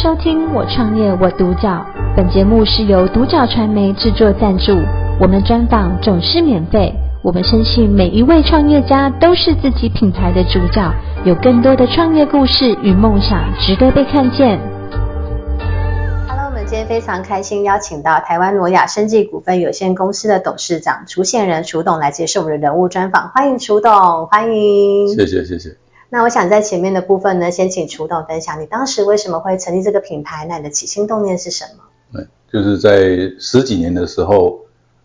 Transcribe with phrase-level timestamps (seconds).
[0.00, 1.68] 收听《我创业我独角》，
[2.16, 4.72] 本节目是由独角传媒制作赞助，
[5.20, 6.94] 我们专访总是免费。
[7.20, 14.60] 我们相信每一位创业家都是自己品牌的主角，有更多的创业故事与梦想值得被看见。
[16.28, 25.08] Hello，我们今天非常开心邀请到台湾挪亚生技股份有限公司的董事长楚显仁楚董来接受我们的人物专访，欢迎楚董，欢迎。
[25.08, 25.70] 谢谢谢谢。
[26.10, 31.84] 那我想在前面的部分呢，先请楚董分享你当时为什么会成立这个品牌，那你的起心动念是什么？
[32.50, 34.58] 就是在十几年的时候，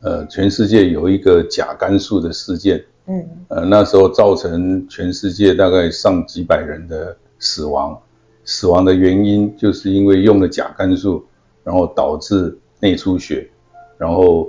[0.00, 8.00] 呃，全世界有一个甲肝素的事件，嗯，呃，那时候造成全世界大概上几百人的死亡，
[8.44, 11.24] 死亡的原因就是因为用了甲肝素，
[11.64, 13.50] 然后导致内出血，
[13.98, 14.48] 然后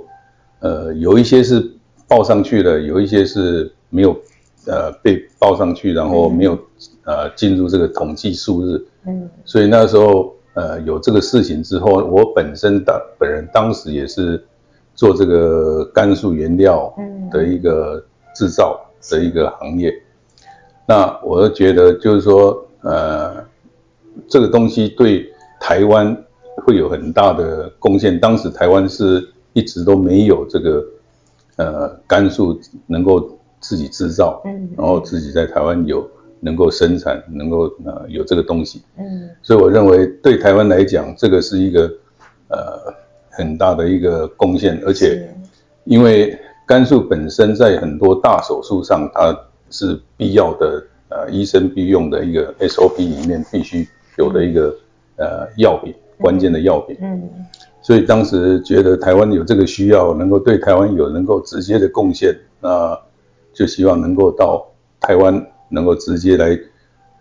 [0.59, 1.71] 呃，有一些是
[2.07, 4.15] 报上去了，有一些是没有。
[4.67, 6.57] 呃，被报上去，然后没有
[7.03, 14.43] 呃进入这个统计数日，嗯，所以那时候呃有这个事情之后，我本身当本人当时也是
[14.95, 16.91] 做这个甘肃原料
[17.31, 18.03] 的一个
[18.34, 18.79] 制造
[19.12, 19.93] 的一个行业，
[20.87, 23.35] 那我就觉得就是说呃
[24.27, 26.15] 这个东西对台湾
[26.65, 30.84] 会有很大的贡献，当时台湾是一直都没有这个
[31.57, 33.37] 呃甘肃能够。
[33.68, 36.08] 自己制造，嗯，然后自己在台湾有
[36.40, 41.91] 能够生产，能够呃有这个东西，嗯，所以我认为对台湾来讲，这个是一个
[42.49, 42.93] 呃
[43.32, 45.27] 很大的一个贡献，而且
[45.86, 49.36] 因为肝素本身在很多大手术上，它
[49.71, 54.76] 是必要的，呃，医生必用的一个 SOP 里面必须有的一个
[55.16, 57.27] 呃药品，关键的药品，嗯，
[57.82, 62.96] 所以当时觉得台湾有这个需要，能够对台湾有能够直接的贡献，那。
[63.55, 64.63] 就希望能够到
[65.00, 66.56] 台湾，能够直接来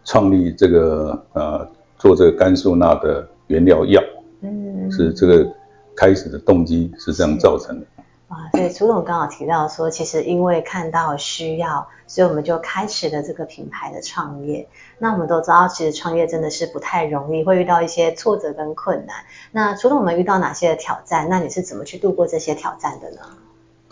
[0.04, 4.02] 创立这个呃做这个甘素钠的原料药，
[4.42, 5.48] 嗯，是这个
[5.96, 7.86] 开始的动机是这样造成的。
[8.26, 14.66] 啊，对，楚总刚好提到说，其实因为看到需要，所以我们就开始了这个品牌的创业。
[14.98, 19.14] 那我们都知道，其实创业真的是不太容易，会遇到一些挫折跟困难。
[19.52, 21.28] 那除了，我们遇到哪些的挑战？
[21.28, 23.18] 那你是怎么去度过这些挑战的呢？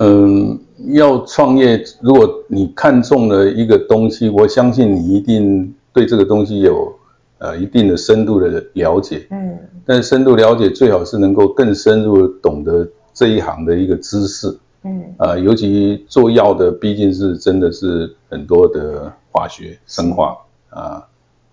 [0.05, 0.59] 嗯，
[0.95, 6.93] 要创业，如果你看中了一个东西，我相信你一定对这个东西有
[7.39, 9.25] 呃一定的深度的了解。
[9.31, 14.49] 嗯，但是深度了解最好是能够更深入懂得这一行的一个知识。
[14.83, 20.37] 嗯，啊、呃，尤其做药的，毕竟是真的是很多的化学、生化
[20.71, 21.03] 啊、呃、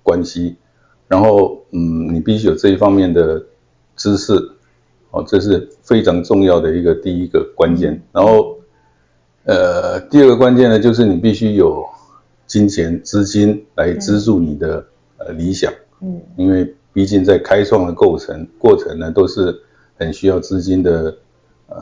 [0.02, 0.56] 关系，
[1.08, 3.40] 然后嗯，你必须有这一方面的
[3.96, 4.34] 知识。
[5.12, 8.00] 哦，这是非常重要的一个第一个关键。
[8.12, 8.58] 然后，
[9.44, 11.84] 呃，第二个关键呢，就是你必须有
[12.46, 14.86] 金钱资金来资助你的
[15.18, 15.74] 呃理想。
[16.02, 19.60] 嗯，因为毕竟在开创的过程过程呢，都是
[19.96, 21.18] 很需要资金的，
[21.68, 21.78] 呃，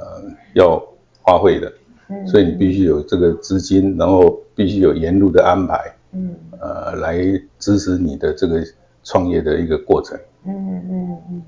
[0.56, 0.82] 要
[1.22, 1.72] 花费的。
[2.10, 5.94] 嗯，所以你必须有这个资金，然后必须有沿路的安排。
[6.14, 7.20] 嗯，呃，来
[7.60, 8.64] 支持你的这个
[9.04, 10.18] 创业的一个过程。
[10.46, 11.44] 嗯嗯嗯。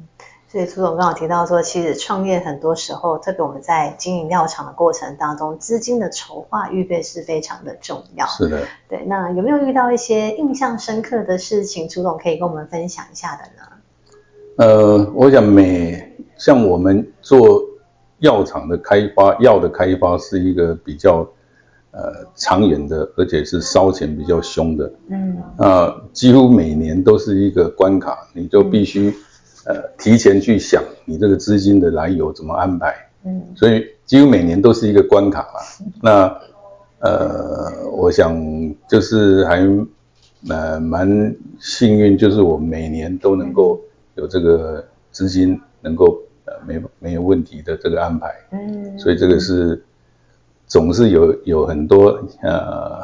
[0.51, 8.25] 所以楚总刚好提到说，其实创业很多时候，特别我们在经营药厂的过程当中，资金的筹划预备是非常的重要。
[8.25, 8.63] 是的。
[8.87, 13.63] 对，那有没有遇到一些印象深刻的事情，楚总可以跟我们分享一下的呢？
[14.57, 17.61] 呃，我想每像我们做
[18.17, 21.17] 药厂的开发，药的开发是一个比较
[21.91, 24.91] 呃长远的，而且是烧钱比较凶的。
[25.09, 25.37] 嗯。
[25.59, 29.15] 啊，几乎每年都是一个关卡，你就必须。
[29.69, 32.91] 呃，提前去想你这个资金的来由怎么安排，
[33.23, 35.59] 嗯，所以几乎每年都是一个关卡嘛。
[36.01, 36.39] 那
[36.97, 38.35] 呃，我想
[38.87, 39.59] 就是还
[40.49, 41.07] 呃蛮
[41.59, 43.79] 幸运，就是我每年都能够
[44.15, 49.79] 有这个资金能够呃没没有问题的这个安排，嗯，所以这个是
[50.65, 53.03] 总是有有很多呃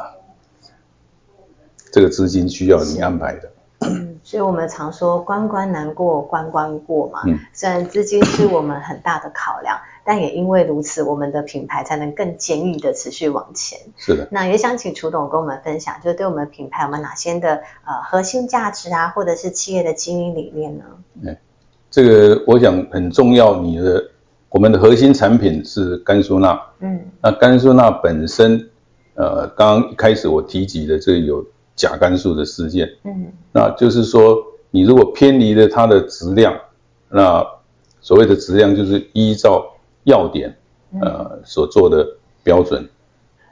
[1.92, 3.48] 这个资金需要你安排的。
[4.36, 13.78] 所以我们常说关关难过关关过嘛，嗯，虽然资金是我们很大的考量，但也因为如此，我们的品牌才能更坚毅的持续往前。
[13.96, 14.28] 是的。
[14.30, 20.84] 那也想请楚董跟我们分享，就是对我们品牌我们哪些的呃核心价值啊，或者是企业的经营理念呢？
[21.22, 21.34] 嗯，
[21.90, 23.56] 这个我想很重要。
[23.56, 24.10] 你的
[24.50, 28.68] 我们的核心产品是甘肃钠，嗯，那甘肃钠本身，
[29.14, 31.42] 呃，刚刚一开始我提及的这个有。
[31.76, 36.58] 甲肝素的事件，嗯，那就是说，你如果偏离了它的质量，
[37.10, 37.46] 那
[38.00, 39.62] 所谓的质量就是依照
[40.04, 40.56] 药典，
[41.02, 42.04] 呃所做的
[42.42, 42.88] 标准。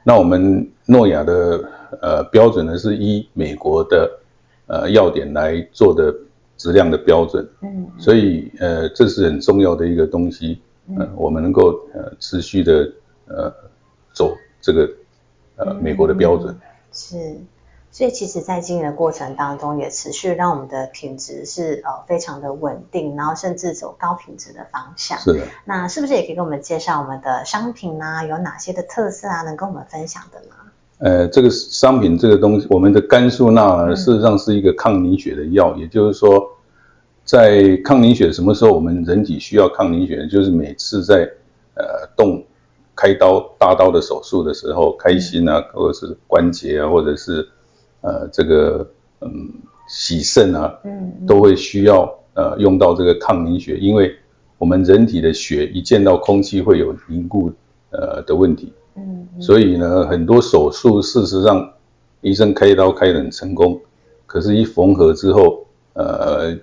[0.03, 1.63] 那我们诺亚的
[2.01, 4.11] 呃标准呢，是依美国的
[4.65, 6.13] 呃药典来做的
[6.57, 7.47] 质量的标准。
[7.61, 10.59] 嗯，所以呃，这是很重要的一个东西。
[10.87, 12.91] 嗯、呃，我们能够呃持续的
[13.27, 13.53] 呃
[14.13, 14.89] 走这个
[15.57, 16.55] 呃美国的标准。
[16.91, 17.37] 是。
[17.95, 25.17] 所以其实，在经营的过程当中，也持续让我们的品质是呃非常的稳定，然后甚至走高品质的方向。
[25.19, 25.39] 是的。
[25.63, 28.25] 那是不是也可以给我们介绍我们的商品啊？
[28.25, 29.43] 有哪些的特色啊？
[29.43, 30.55] 能跟我们分享的呢？
[30.97, 36.45] 呃，这个商品这个东西，我们的肝素钠，事实上是一个抗凝血的药，嗯、也就是说，
[37.23, 40.27] 在抗凝血什么时候我们人体需要抗凝血？
[40.27, 41.19] 就是每次在
[41.75, 42.43] 呃动
[42.93, 47.47] 开刀大刀的手术的时候，开心啊，或者是关节啊，或者是
[48.01, 48.87] 呃，这个
[49.21, 49.49] 嗯，
[49.87, 54.15] 洗肾啊，嗯，都会需要呃用到这个抗凝血，因为
[54.57, 57.51] 我们人体的血一见到空气会有凝固
[57.91, 61.71] 呃的问题，嗯，所以呢，很多手术事实上
[62.21, 63.79] 医生开刀开得很成功，
[64.25, 66.55] 可是，一缝合之后，呃，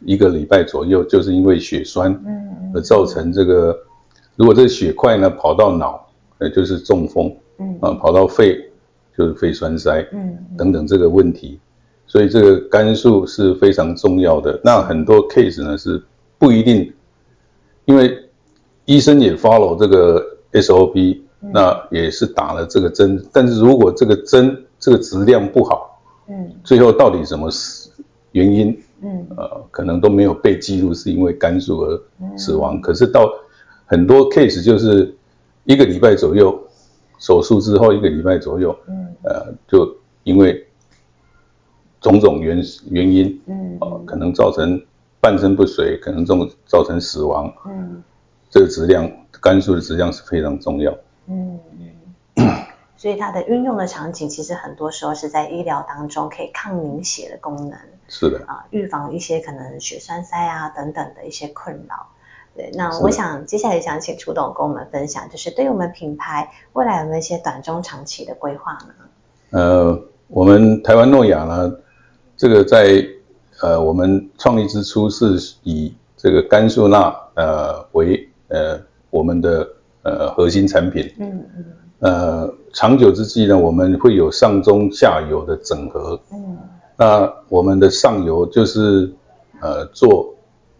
[0.00, 3.76] 一个礼拜左右，就是因为血栓，嗯，而造成这个，
[4.36, 6.06] 如果这个血块呢跑到脑，
[6.38, 8.68] 呃，就是中风，嗯，啊，跑到肺。
[9.16, 11.60] 就是肺栓塞，嗯，等等这个问题，
[12.06, 14.58] 所以这个肝素是非常重要的。
[14.64, 16.02] 那很多 case 呢是
[16.38, 16.90] 不一定，
[17.84, 18.16] 因为
[18.86, 27.50] 医生也 follow 这个 SOP，那也是打了这个针，但是如果这个针这个质量不好，嗯，最后到底什么
[28.32, 32.80] 原因，嗯，呃，可能都没有被记录是因为肝素而死亡。
[32.80, 33.30] 可是到
[33.84, 35.14] 很多 case 就是
[35.64, 36.58] 一个礼拜左右。
[37.22, 40.66] 手术之后一个礼拜左右，嗯，呃，就因为
[42.00, 42.60] 种种原
[42.90, 44.84] 原因，嗯，呃，可能造成
[45.20, 46.34] 半身不遂，可能造
[46.66, 48.02] 造成死亡，嗯，
[48.50, 49.08] 这个质量
[49.40, 50.92] 肝素的质量是非常重要，
[51.28, 51.60] 嗯
[52.34, 52.44] 嗯，
[52.96, 57.78] 所以它的运用的场景其实很多时候是在医疗当中可以抗凝血的功能，
[58.08, 62.08] 是的，啊，预防一些可能血栓塞啊等等的一些困扰。
[62.54, 69.58] 对，那我想接下来想请楚董跟我们分享，就是对于我们品牌未来有没有一些短中长期的规划呢？
[69.58, 71.72] 呃，我们台湾诺亚呢，
[72.36, 73.02] 这个在
[73.62, 78.78] 呃我们创立之初是以这个肝素钠呃为呃
[79.08, 79.66] 我们的
[80.02, 81.64] 呃核心产品，嗯嗯，
[82.00, 86.58] 呃长久之计呢，我们会有上中下游的整合，嗯，
[86.98, 89.10] 那我们的上游就是
[89.62, 90.34] 呃做。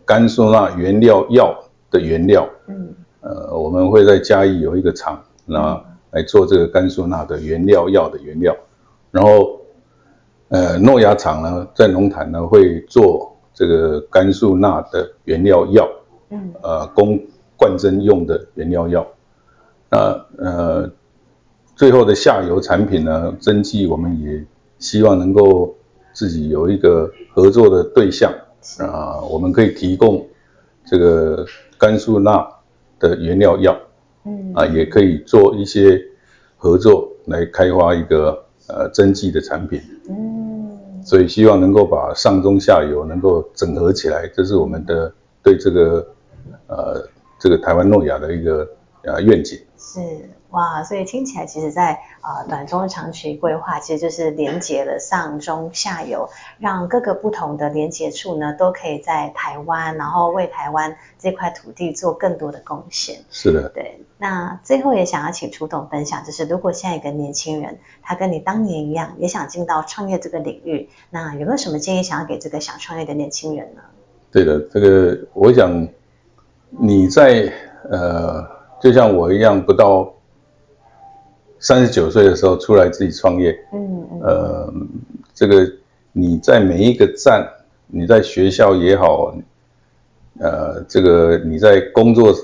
[0.05, 1.57] 肝素钠原料药
[1.91, 8.57] 的原料，嗯，呃，我们会在嘉义有一个厂，那来做这个甘肃那的原料药的原料，
[9.11, 9.61] 然后，
[10.49, 15.89] 呃，诺亚厂呢，在龙潭呢会做这个甘肃那的原料药，
[16.31, 17.19] 嗯，呃，供
[17.57, 19.07] 灌针用的原料药，
[19.89, 19.99] 那
[20.39, 20.91] 呃，
[21.77, 24.45] 最后的下游产品呢，针剂我们也
[24.79, 25.75] 希望能够
[26.13, 28.33] 自己有一个合作的对象。
[28.79, 30.27] 啊，我们可以提供
[30.85, 31.45] 这个
[31.79, 32.49] 甘素钠
[32.99, 33.77] 的原料药，
[34.25, 36.01] 嗯，啊，也可以做一些
[36.57, 45.13] 合作来开发一个呃针剂的产品，嗯，所以希望能够把上中下游能够整合起来，这是我们的
[45.43, 46.07] 对这个
[46.69, 47.09] 呃
[47.39, 48.69] 这个台湾诺亚的一个
[49.03, 49.59] 呃愿景。
[49.77, 50.01] 是。
[50.53, 56.29] 哇，所以听起来，其实在呃短中长期规划，其实就是连接了上中下游，
[56.59, 63.17] 让各个不同的连接处呢，都可以在台湾，然后为台湾这块土地做更多的贡献。
[63.31, 64.05] 是的，对。
[64.19, 73.81] 那最后也想要请楚董分享，就是如果现在一个年轻人，他跟你当年一样，也想进到创业这个领域，那有没有什么建议想要给这个想创业的年轻人呢？
[74.31, 75.89] 对的，这个我想
[76.69, 77.51] 你在
[77.91, 78.47] 呃，
[78.83, 80.13] 就像我一样，不到。
[81.63, 84.75] 三十九岁的时候出来自己创业，嗯嗯，呃，
[85.33, 85.65] 这个
[86.11, 87.49] 你在每一个站，
[87.87, 89.33] 你在学校也好，
[90.41, 92.35] 呃，这个你在工作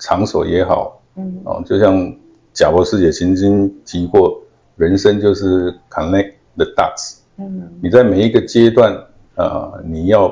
[0.00, 2.12] 场所也好，嗯，哦，就像
[2.52, 4.42] 贾博士也曾经提过，
[4.74, 8.92] 人生就是 connect the dots，嗯，你在每一个阶段，
[9.36, 10.26] 呃，你要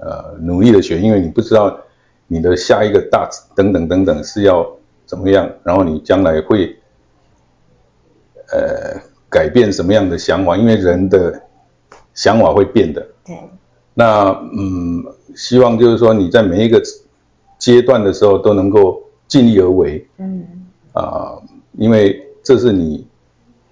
[0.00, 1.80] 呃努力的学，因为你不知道
[2.26, 4.70] 你的下一个 dots 等等等等是要
[5.06, 6.76] 怎么样，然后你将来会。
[8.52, 10.56] 呃，改变什么样的想法？
[10.56, 11.40] 因为人的
[12.14, 13.06] 想法会变的。
[13.24, 13.36] 对。
[13.94, 15.04] 那嗯，
[15.34, 16.82] 希望就是说你在每一个
[17.58, 20.06] 阶段的时候都能够尽力而为。
[20.18, 20.44] 嗯。
[20.92, 21.42] 啊、呃，
[21.78, 23.06] 因为这是你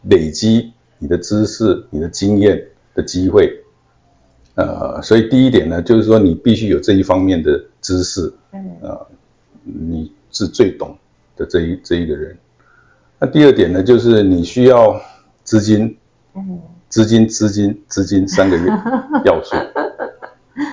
[0.02, 2.62] 累积你的知识、你的经验
[2.94, 3.52] 的机会。
[4.54, 8.32] 呃，所以第一点呢，就是说你必须有这一方面的知识。
[8.52, 8.60] 嗯。
[8.82, 9.06] 啊、呃，
[9.64, 10.96] 你是最懂
[11.36, 12.36] 的这一这一个人。
[13.20, 15.00] 那第二点呢，就是你需要
[15.42, 15.96] 资金，
[16.34, 18.70] 嗯，资金、资金、资金三个月
[19.24, 19.56] 要素。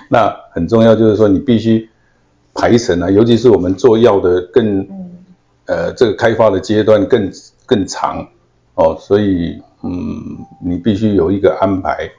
[0.09, 1.89] 那很重要就是说，你必须
[2.53, 5.11] 排程啊，尤其是我们做药的更，嗯、
[5.65, 7.31] 呃，这个开发的阶段更
[7.65, 8.27] 更长
[8.75, 12.09] 哦，所以嗯，你必须有一个安排，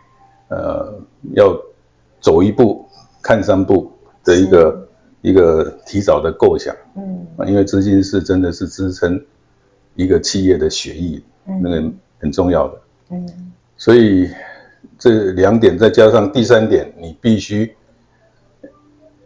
[0.49, 0.93] 呃，
[1.35, 1.57] 要
[2.21, 2.85] 走一步
[3.23, 3.91] 看三步
[4.25, 4.89] 的一个
[5.23, 9.21] 一个提早的构想，嗯，因为资金是真的是支撑
[9.97, 14.29] 一个企业的血液，嗯、那个很重要的，嗯，所以
[14.99, 17.75] 这两点再加上第三点，你必须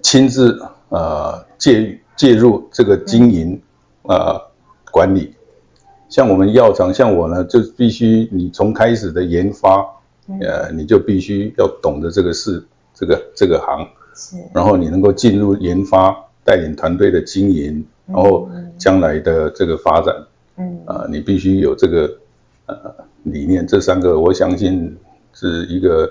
[0.00, 0.58] 亲自
[0.88, 3.60] 呃介介入这个经营
[4.02, 4.40] 呃
[4.90, 5.34] 管理，
[6.08, 9.84] 像我们药厂，像我呢，就必须你从开始的研发，
[10.40, 18.48] 呃，你就必须要懂得这个事，这个这个行，是，然后你能够进入研发，带领团队的经营，然后
[18.78, 20.14] 将来的这个发展，
[20.60, 22.18] 嗯，你必须有这个
[22.66, 24.96] 呃理念，这三个我相信
[25.32, 26.08] 是一个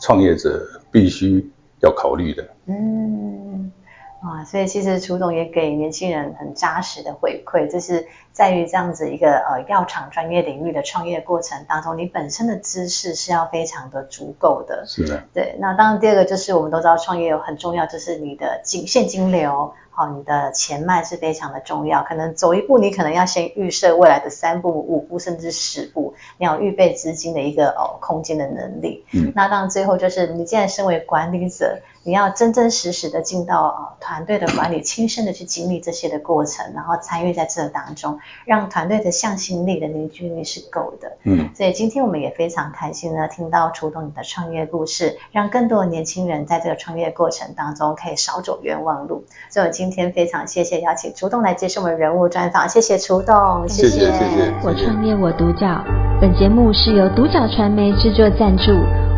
[0.00, 1.50] 创业者必须
[1.80, 3.72] 要考虑的，嗯。
[4.20, 14.84] 啊，所以其实楚总也给年轻人很扎实的回馈，就是在于这样子一个呃药厂专业领域的创业过程当中，你本身的知识是要非常的足够的。
[14.88, 15.22] 是的。
[15.32, 19.72] 对，那当然第二个就是我们都知道创业有很重要，就是你的金现金流。
[19.98, 22.04] 好，你的前脉是非常的重要。
[22.04, 29.04] 可能走一步，你可能要先预设未来的三步、五步，甚至十步，你要预备资金的一个哦空间的能力。
[29.12, 41.16] 嗯，那当然最后就是你既然身为管理者，你要真真实实的进到呃团队的管理，亲身的去经历这些的过程，然后参与在这当中，让团队的向心力的凝聚力是够的。
[41.24, 49.24] 嗯，所以今天我们也非常开心呢，听到触动你的创业故事，让更多的年轻人在这个创业过程当中可以少走冤枉路。
[49.50, 54.52] 所以今今天非常谢谢邀请楚栋来接受我们人物专访，谢谢楚栋，谢谢谢谢。
[54.62, 55.82] 我创业我独角，
[56.20, 58.72] 本节目是由独角传媒制作赞助，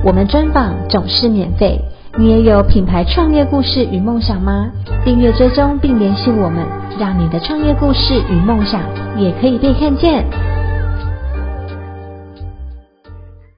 [0.05, 1.81] 我们专访总是免费。
[2.17, 4.71] 你也有品牌创业故事与梦想吗？
[5.05, 6.65] 订阅追踪并联系我们，
[6.99, 8.81] 让你的创业故事与梦想
[9.17, 10.25] 也可以被看见。